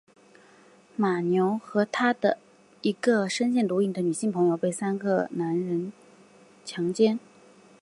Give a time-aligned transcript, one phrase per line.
[0.95, 2.39] 马纽和她的
[2.81, 5.93] 一个深陷毒瘾的女性朋友被三个男人
[6.65, 7.19] 强奸。